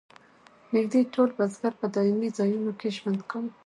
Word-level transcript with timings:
نږدې 0.75 0.99
ټول 1.13 1.29
بزګر 1.37 1.73
په 1.79 1.85
دایمي 1.93 2.29
ځایونو 2.37 2.71
کې 2.79 2.87
ژوند 2.97 3.19
کاوه. 3.29 3.51